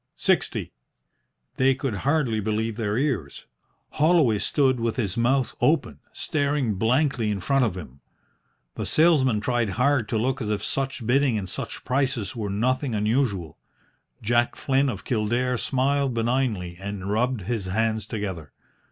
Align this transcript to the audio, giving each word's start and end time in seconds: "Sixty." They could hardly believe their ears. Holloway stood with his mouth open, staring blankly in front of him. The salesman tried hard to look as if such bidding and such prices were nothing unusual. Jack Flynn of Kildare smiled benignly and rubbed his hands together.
"Sixty." 0.17 0.73
They 1.57 1.75
could 1.75 1.93
hardly 1.97 2.39
believe 2.39 2.75
their 2.75 2.97
ears. 2.97 3.45
Holloway 3.91 4.39
stood 4.39 4.79
with 4.79 4.95
his 4.95 5.15
mouth 5.15 5.53
open, 5.61 5.99
staring 6.11 6.73
blankly 6.73 7.29
in 7.29 7.39
front 7.39 7.65
of 7.65 7.77
him. 7.77 7.99
The 8.73 8.87
salesman 8.87 9.41
tried 9.41 9.69
hard 9.77 10.09
to 10.09 10.17
look 10.17 10.41
as 10.41 10.49
if 10.49 10.63
such 10.63 11.05
bidding 11.05 11.37
and 11.37 11.47
such 11.47 11.85
prices 11.85 12.35
were 12.35 12.49
nothing 12.49 12.95
unusual. 12.95 13.59
Jack 14.23 14.55
Flynn 14.55 14.89
of 14.89 15.05
Kildare 15.05 15.59
smiled 15.59 16.15
benignly 16.15 16.77
and 16.81 17.07
rubbed 17.11 17.41
his 17.41 17.65
hands 17.65 18.07
together. 18.07 18.53